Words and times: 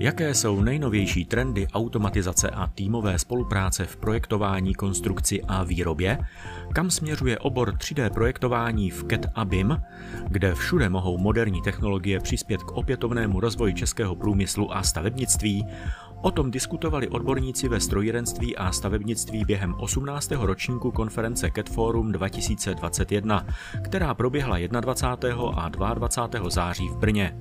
Jaké 0.00 0.34
jsou 0.34 0.60
nejnovější 0.60 1.24
trendy 1.24 1.68
automatizace 1.72 2.50
a 2.50 2.66
týmové 2.66 3.18
spolupráce 3.18 3.84
v 3.84 3.96
projektování, 3.96 4.74
konstrukci 4.74 5.42
a 5.42 5.64
výrobě? 5.64 6.18
Kam 6.72 6.90
směřuje 6.90 7.38
obor 7.38 7.74
3D 7.74 8.10
projektování 8.10 8.90
v 8.90 9.04
CAT 9.04 9.26
a 9.34 9.44
BIM, 9.44 9.82
kde 10.28 10.54
všude 10.54 10.88
mohou 10.88 11.18
moderní 11.18 11.62
technologie 11.62 12.20
přispět 12.20 12.62
k 12.62 12.72
opětovnému 12.72 13.40
rozvoji 13.40 13.74
českého 13.74 14.14
průmyslu 14.14 14.76
a 14.76 14.82
stavebnictví? 14.82 15.66
O 16.22 16.30
tom 16.30 16.50
diskutovali 16.50 17.08
odborníci 17.08 17.68
ve 17.68 17.80
strojírenství 17.80 18.56
a 18.56 18.72
stavebnictví 18.72 19.44
během 19.44 19.74
18. 19.74 20.30
ročníku 20.30 20.90
konference 20.90 21.50
CAT 21.54 21.68
Forum 21.68 22.12
2021, 22.12 23.46
která 23.82 24.14
proběhla 24.14 24.56
21. 24.80 25.42
a 25.56 25.68
22. 25.68 26.50
září 26.50 26.88
v 26.88 26.96
Brně. 26.96 27.36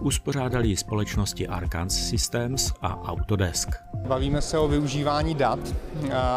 Uspořádali 0.00 0.68
ji 0.68 0.76
společnosti 0.76 1.48
Arcans 1.48 2.08
Systems 2.08 2.72
a 2.82 3.08
Autodesk. 3.08 3.68
Bavíme 4.08 4.42
se 4.42 4.58
o 4.58 4.68
využívání 4.68 5.34
dat 5.34 5.58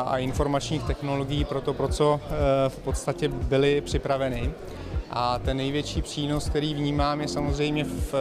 a 0.05 0.17
informačních 0.17 0.83
technologií 0.83 1.45
pro 1.45 1.61
to, 1.61 1.73
pro 1.73 1.87
co 1.87 2.19
e, 2.23 2.69
v 2.69 2.79
podstatě 2.79 3.27
byly 3.27 3.81
připraveny. 3.81 4.53
A 5.09 5.39
ten 5.39 5.57
největší 5.57 6.01
přínos, 6.01 6.49
který 6.49 6.73
vnímám, 6.73 7.21
je 7.21 7.27
samozřejmě 7.27 7.83
v 7.83 8.13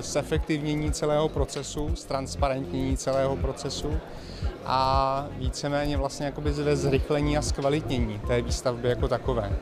zefektivnění 0.00 0.92
celého 0.92 1.28
procesu, 1.28 1.90
ztransparentnění 1.96 2.96
celého 2.96 3.36
procesu 3.36 4.00
a 4.64 5.26
víceméně 5.38 5.96
vlastně 5.96 6.26
jakoby 6.26 6.50
ve 6.50 6.76
zrychlení 6.76 7.38
a 7.38 7.42
zkvalitnění 7.42 8.20
té 8.26 8.42
výstavby 8.42 8.88
jako 8.88 9.08
takové. 9.08 9.52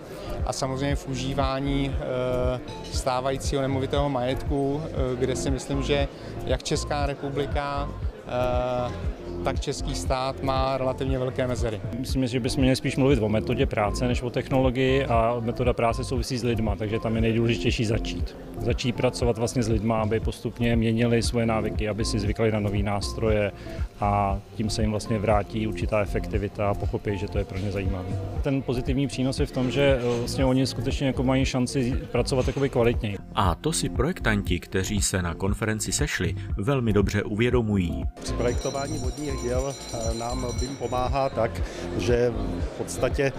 A 0.47 0.53
samozřejmě 0.53 0.97
v 0.97 1.09
užívání 1.09 1.97
eh, 1.97 2.61
stávajícího 2.92 3.62
nemovitého 3.62 4.08
majetku, 4.08 4.83
eh, 4.84 5.17
kde 5.17 5.36
si 5.36 5.51
myslím, 5.51 5.83
že 5.83 6.08
jak 6.45 6.62
Česká 6.62 7.06
republika, 7.06 7.89
eh, 8.03 8.09
tak 9.45 9.61
český 9.61 9.95
stát 9.95 10.42
má 10.42 10.78
relativně 10.78 11.19
velké 11.19 11.47
mezery. 11.47 11.81
Myslím, 11.98 12.27
že 12.27 12.41
bychom 12.41 12.61
měli 12.61 12.77
spíš 12.77 12.97
mluvit 12.97 13.23
o 13.23 13.28
metodě 13.28 13.67
práce 13.67 14.09
než 14.09 14.23
o 14.23 14.31
technologii 14.31 15.05
a 15.05 15.36
metoda 15.41 15.73
práce 15.73 16.05
souvisí 16.05 16.39
s 16.39 16.45
lidma, 16.45 16.77
takže 16.77 16.98
tam 16.98 17.17
je 17.17 17.20
nejdůležitější 17.20 17.84
začít. 17.84 18.36
Začít 18.58 18.92
pracovat 18.92 19.39
vlastně 19.39 19.62
s 19.62 19.69
lidma, 19.69 20.01
aby 20.01 20.20
postupně 20.20 20.77
měnili 20.77 21.23
svoje 21.23 21.47
návyky, 21.47 21.89
aby 21.89 22.05
si 22.05 22.19
zvykli 22.19 22.53
na 22.53 22.61
nové 22.61 22.78
nástroje 22.78 23.53
a 24.01 24.41
tím 24.55 24.70
se 24.70 24.83
jim 24.83 24.91
vlastně 24.91 25.19
vrátí 25.19 25.67
určitá 25.67 26.01
efektivita 26.01 26.70
a 26.70 26.75
pochopí, 26.75 27.19
že 27.19 27.28
to 27.28 27.39
je 27.39 27.45
pro 27.45 27.58
ně 27.58 27.73
zajímavé. 27.73 28.08
Ten 28.42 28.62
pozitivní 28.62 29.06
přínos 29.06 29.41
je 29.41 29.47
v 29.47 29.53
tom, 29.53 29.70
že 29.70 29.98
eh, 30.01 30.19
vlastně 30.19 30.45
oni 30.45 30.67
skutečně 30.67 31.06
jako 31.06 31.23
mají 31.23 31.45
šanci 31.45 31.92
pracovat 32.12 32.47
takový 32.47 32.69
kvalitněji. 32.69 33.17
A 33.34 33.55
to 33.55 33.73
si 33.73 33.89
projektanti, 33.89 34.61
kteří 34.61 35.03
se 35.03 35.23
na 35.23 35.34
konferenci 35.34 35.92
sešli, 35.92 36.34
velmi 36.56 36.92
dobře 36.92 37.23
uvědomují. 37.23 38.05
Při 38.23 38.33
projektování 38.33 38.98
vodní 38.98 39.27
těch 39.27 39.42
děl 39.42 39.75
eh, 39.95 40.14
nám 40.19 40.47
BIM 40.61 40.77
pomáhá 40.77 41.28
tak, 41.28 41.62
že 41.98 42.33
v 42.61 42.78
podstatě 42.78 43.33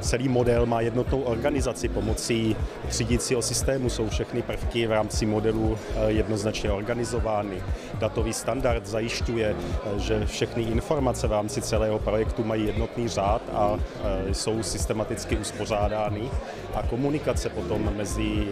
celý 0.00 0.28
model 0.28 0.66
má 0.66 0.80
jednotnou 0.80 1.20
organizaci 1.20 1.88
pomocí 1.88 2.56
třídícího 2.88 3.42
systému. 3.42 3.90
Jsou 3.90 4.08
všechny 4.08 4.42
prvky 4.42 4.86
v 4.86 4.90
rámci 4.90 5.26
modelu 5.26 5.78
eh, 5.78 6.10
jednoznačně 6.12 6.70
organizovány. 6.70 7.62
Datový 7.98 8.32
standard 8.32 8.86
zajišťuje, 8.86 9.56
že 9.96 10.26
všechny 10.26 10.62
informace 10.62 11.28
v 11.28 11.32
rámci 11.32 11.62
celého 11.62 11.98
projektu 11.98 12.44
mají 12.44 12.66
jednotný 12.66 13.08
řád 13.08 13.42
a 13.52 13.78
jsou 14.32 14.62
systematicky 14.62 15.36
uspořádány. 15.36 16.30
A 16.74 16.82
komunikace 16.82 17.48
potom 17.48 17.92
mezi 17.96 18.46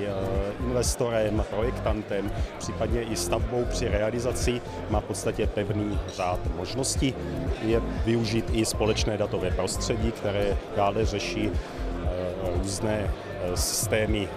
investorem, 0.66 1.44
projektantem, 1.50 2.30
případně 2.58 3.02
i 3.02 3.16
stavbou 3.16 3.64
při 3.64 3.88
realizaci 3.88 4.60
má 4.90 5.00
v 5.00 5.04
podstatě 5.04 5.46
pevný 5.46 5.98
řád 6.16 6.40
možností 6.56 7.14
je 7.62 7.80
využít 8.04 8.44
i 8.52 8.64
společné 8.64 9.16
datové 9.16 9.50
prostředí, 9.50 10.12
které 10.12 10.49
dále 10.76 11.04
řeší 11.04 11.50
eh, 11.50 12.08
různé 12.56 13.10
eh, 13.42 13.56
systémy 13.56 14.28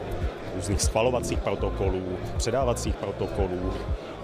různých 0.56 0.82
schvalovacích 0.82 1.40
protokolů, 1.40 2.18
předávacích 2.38 2.96
protokolů 2.96 3.74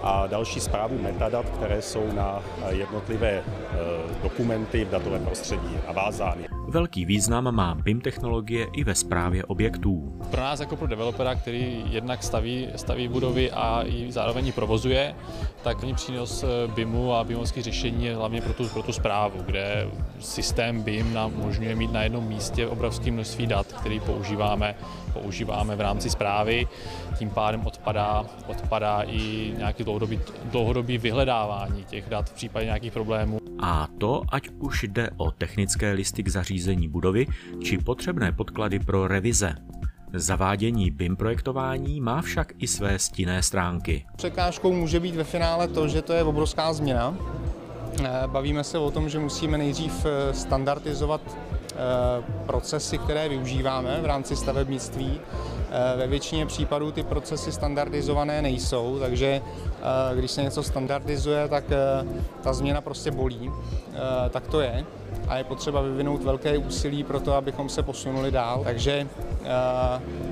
a 0.02 0.26
další 0.26 0.60
zprávu 0.60 0.98
metadat, 0.98 1.50
které 1.50 1.82
jsou 1.82 2.12
na 2.12 2.42
jednotlivé 2.68 3.30
eh, 3.30 3.42
dokumenty 4.22 4.84
v 4.84 4.90
datovém 4.90 5.24
prostředí 5.24 5.78
navázány. 5.86 6.59
Velký 6.70 7.04
význam 7.04 7.54
má 7.54 7.74
BIM 7.74 8.00
technologie 8.00 8.66
i 8.72 8.84
ve 8.84 8.94
správě 8.94 9.44
objektů. 9.44 10.20
Pro 10.30 10.40
nás 10.40 10.60
jako 10.60 10.76
pro 10.76 10.86
developera, 10.86 11.34
který 11.34 11.84
jednak 11.90 12.22
staví, 12.22 12.68
staví 12.76 13.08
budovy 13.08 13.50
a 13.50 13.82
i 13.86 14.12
zároveň 14.12 14.46
ji 14.46 14.52
provozuje, 14.52 15.14
tak 15.62 15.80
není 15.80 15.94
přínos 15.94 16.42
eh, 16.42 16.68
BIMu 16.74 17.14
a 17.14 17.24
BIMovských 17.24 17.64
řešení 17.64 18.04
je 18.04 18.16
hlavně 18.16 18.40
pro 18.40 18.52
tu, 18.52 18.68
pro 18.68 18.82
tu 18.82 18.92
zprávu, 18.92 19.42
kde 19.46 19.88
systém 20.20 20.82
BIM 20.82 21.14
nám 21.14 21.32
umožňuje 21.34 21.76
mít 21.76 21.92
na 21.92 22.02
jednom 22.02 22.24
místě 22.24 22.66
obrovské 22.66 23.10
množství 23.10 23.46
dat, 23.46 23.66
který 23.66 24.00
používáme, 24.00 24.74
používáme 25.12 25.76
v 25.76 25.80
rámci 25.80 26.10
zprávy. 26.10 26.66
Tím 27.18 27.30
pádem 27.30 27.66
odpadá, 27.66 28.24
odpadá 28.46 29.02
i 29.02 29.54
nějaký 29.58 29.84
dlouhodobý, 29.84 30.20
dlouhodobý 30.44 30.98
vyhledávání 30.98 31.84
těch 31.84 32.08
dat 32.08 32.30
v 32.30 32.32
případě 32.32 32.64
nějakých 32.64 32.92
problémů. 32.92 33.39
A 33.62 33.88
to, 33.98 34.22
ať 34.32 34.48
už 34.58 34.82
jde 34.82 35.10
o 35.16 35.30
technické 35.30 35.92
listy 35.92 36.22
k 36.22 36.28
zařízení 36.28 36.88
budovy, 36.88 37.26
či 37.62 37.78
potřebné 37.78 38.32
podklady 38.32 38.78
pro 38.78 39.08
revize. 39.08 39.54
Zavádění 40.14 40.90
BIM 40.90 41.16
projektování 41.16 42.00
má 42.00 42.22
však 42.22 42.52
i 42.58 42.66
své 42.66 42.98
stinné 42.98 43.42
stránky. 43.42 44.06
Překážkou 44.16 44.72
může 44.72 45.00
být 45.00 45.14
ve 45.14 45.24
finále 45.24 45.68
to, 45.68 45.88
že 45.88 46.02
to 46.02 46.12
je 46.12 46.22
obrovská 46.22 46.72
změna. 46.72 47.16
Eh, 48.04 48.08
bavíme 48.26 48.64
se 48.64 48.78
o 48.78 48.90
tom, 48.90 49.08
že 49.08 49.18
musíme 49.18 49.58
nejdřív 49.58 50.06
eh, 50.06 50.34
standardizovat 50.34 51.20
eh, 51.26 51.76
procesy, 52.46 52.98
které 52.98 53.28
využíváme 53.28 54.00
v 54.00 54.04
rámci 54.04 54.36
stavebnictví. 54.36 55.20
Ve 55.96 56.06
většině 56.06 56.46
případů 56.46 56.92
ty 56.92 57.02
procesy 57.02 57.52
standardizované 57.52 58.42
nejsou, 58.42 58.98
takže 59.00 59.42
když 60.14 60.30
se 60.30 60.42
něco 60.42 60.62
standardizuje, 60.62 61.48
tak 61.48 61.64
ta 62.42 62.52
změna 62.52 62.80
prostě 62.80 63.10
bolí. 63.10 63.50
Tak 64.30 64.46
to 64.46 64.60
je 64.60 64.84
a 65.28 65.36
je 65.36 65.44
potřeba 65.44 65.80
vyvinout 65.80 66.22
velké 66.22 66.58
úsilí 66.58 67.04
pro 67.04 67.20
to, 67.20 67.34
abychom 67.34 67.68
se 67.68 67.82
posunuli 67.82 68.30
dál. 68.30 68.64
Takže 68.64 69.06
eh, 69.44 69.46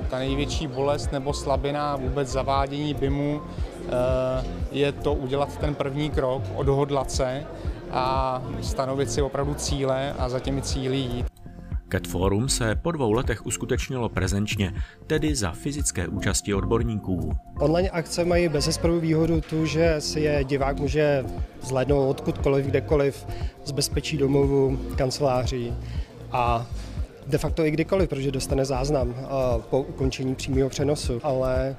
ta 0.09 0.17
největší 0.17 0.67
bolest 0.67 1.11
nebo 1.11 1.33
slabina 1.33 1.95
vůbec 1.95 2.27
zavádění 2.27 2.93
BIMu 2.93 3.41
eh, 3.41 3.91
je 4.71 4.91
to 4.91 5.13
udělat 5.13 5.57
ten 5.57 5.75
první 5.75 6.09
krok, 6.09 6.43
odhodlat 6.55 7.11
se 7.11 7.45
a 7.91 8.41
stanovit 8.61 9.11
si 9.11 9.21
opravdu 9.21 9.53
cíle 9.53 10.13
a 10.19 10.29
za 10.29 10.39
těmi 10.39 10.61
cíly 10.61 10.97
jít. 10.97 11.38
Cat 11.91 12.07
Forum 12.07 12.49
se 12.49 12.75
po 12.75 12.91
dvou 12.91 13.11
letech 13.11 13.45
uskutečnilo 13.45 14.09
prezenčně, 14.09 14.73
tedy 15.07 15.35
za 15.35 15.51
fyzické 15.51 16.07
účasti 16.07 16.53
odborníků. 16.53 17.31
Online 17.59 17.89
akce 17.89 18.25
mají 18.25 18.49
bezesporu 18.49 18.99
výhodu 18.99 19.41
tu, 19.41 19.65
že 19.65 19.95
si 19.99 20.19
je 20.19 20.43
divák 20.43 20.79
může 20.79 21.25
zhlédnout 21.61 22.09
odkudkoliv, 22.09 22.65
kdekoliv, 22.65 23.27
z 23.65 23.71
bezpečí 23.71 24.17
domovu, 24.17 24.79
kanceláří 24.95 25.73
a 26.31 26.67
de 27.27 27.37
facto 27.37 27.65
i 27.65 27.71
kdykoliv, 27.71 28.09
protože 28.09 28.31
dostane 28.31 28.65
záznam 28.65 29.15
eh, 29.17 29.23
po 29.69 29.81
ukončení 29.81 30.35
přímého 30.35 30.69
přenosu, 30.69 31.19
ale 31.23 31.75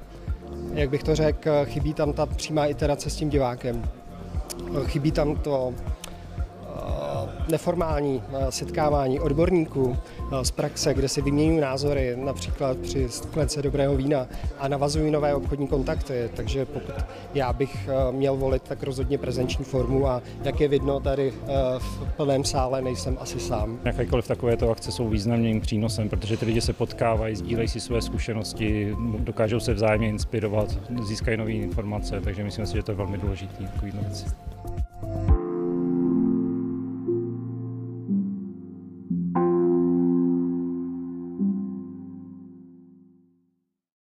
jak 0.73 0.89
bych 0.89 1.03
to 1.03 1.15
řekl, 1.15 1.51
chybí 1.65 1.93
tam 1.93 2.13
ta 2.13 2.25
přímá 2.25 2.65
iterace 2.65 3.09
s 3.09 3.15
tím 3.15 3.29
divákem. 3.29 3.89
Chybí 4.85 5.11
tam 5.11 5.35
to 5.35 5.73
neformální 7.51 8.23
eh, 8.33 8.51
setkávání 8.51 9.19
odborníků 9.19 9.97
eh, 10.31 10.45
z 10.45 10.51
praxe, 10.51 10.93
kde 10.93 11.07
si 11.07 11.21
vyměňují 11.21 11.59
názory, 11.59 12.15
například 12.15 12.77
při 12.77 13.09
sklence 13.09 13.61
dobrého 13.61 13.95
vína 13.95 14.27
a 14.59 14.67
navazují 14.67 15.11
nové 15.11 15.35
obchodní 15.35 15.67
kontakty. 15.67 16.29
Takže 16.35 16.65
pokud 16.65 16.93
já 17.33 17.53
bych 17.53 17.89
eh, 17.89 18.11
měl 18.11 18.35
volit, 18.35 18.63
tak 18.63 18.83
rozhodně 18.83 19.17
prezenční 19.17 19.65
formu 19.65 20.07
a 20.07 20.21
jak 20.43 20.59
je 20.59 20.67
vidno 20.67 20.99
tady 20.99 21.33
v 21.77 22.07
plném 22.17 22.43
sále, 22.43 22.81
nejsem 22.81 23.17
asi 23.19 23.39
sám. 23.39 23.79
Jakékoliv 23.85 24.27
takovéto 24.27 24.71
akce 24.71 24.91
jsou 24.91 25.09
významným 25.09 25.61
přínosem, 25.61 26.09
protože 26.09 26.37
ty 26.37 26.45
lidi 26.45 26.61
se 26.61 26.73
potkávají, 26.73 27.35
sdílejí 27.35 27.67
si 27.67 27.79
své 27.79 28.01
zkušenosti, 28.01 28.95
dokážou 29.19 29.59
se 29.59 29.73
vzájemně 29.73 30.09
inspirovat, 30.09 30.77
získají 31.03 31.37
nové 31.37 31.51
informace, 31.51 32.21
takže 32.21 32.43
myslím 32.43 32.65
si, 32.65 32.73
že 32.73 32.83
to 32.83 32.91
je 32.91 32.95
velmi 32.95 33.17
důležité. 33.17 33.63
Takový 33.63 33.91
věci. 33.91 34.25